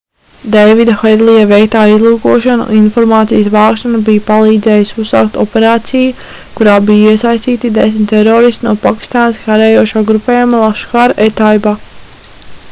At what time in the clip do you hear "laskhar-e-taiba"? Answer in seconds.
10.67-11.77